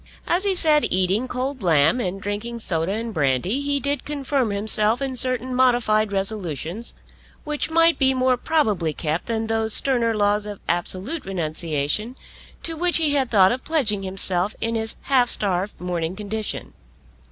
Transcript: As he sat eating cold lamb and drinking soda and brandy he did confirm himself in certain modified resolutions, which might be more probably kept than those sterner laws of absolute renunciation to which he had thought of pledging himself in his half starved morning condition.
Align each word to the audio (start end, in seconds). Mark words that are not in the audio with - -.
As 0.25 0.45
he 0.45 0.55
sat 0.55 0.83
eating 0.91 1.27
cold 1.27 1.61
lamb 1.61 1.99
and 1.99 2.19
drinking 2.19 2.57
soda 2.57 2.91
and 2.93 3.13
brandy 3.13 3.61
he 3.61 3.79
did 3.79 4.03
confirm 4.03 4.49
himself 4.49 4.99
in 4.99 5.15
certain 5.15 5.53
modified 5.53 6.11
resolutions, 6.11 6.95
which 7.43 7.69
might 7.69 7.99
be 7.99 8.15
more 8.15 8.35
probably 8.35 8.93
kept 8.95 9.27
than 9.27 9.45
those 9.45 9.75
sterner 9.75 10.15
laws 10.17 10.47
of 10.47 10.59
absolute 10.67 11.23
renunciation 11.23 12.15
to 12.63 12.75
which 12.75 12.97
he 12.97 13.13
had 13.13 13.29
thought 13.29 13.51
of 13.51 13.63
pledging 13.63 14.01
himself 14.01 14.55
in 14.59 14.73
his 14.73 14.95
half 15.03 15.29
starved 15.29 15.79
morning 15.79 16.15
condition. 16.15 16.73